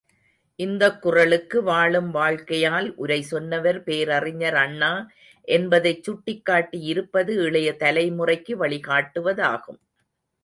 [0.59, 4.91] இந்தக் குறளுக்கு வாழும் வாழ்க்கையால் உரை சொன்னவர் பேரறிஞர் அண்ணா
[5.47, 9.79] என்பதைச் சுட்டிக்காட்டி இருப்பது இளைய தலைமுறைக்கு வழிகாட்டுவதாகும்.